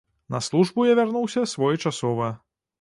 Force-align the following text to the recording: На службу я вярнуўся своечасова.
На 0.35 0.39
службу 0.47 0.85
я 0.87 0.95
вярнуўся 1.01 1.45
своечасова. 1.55 2.35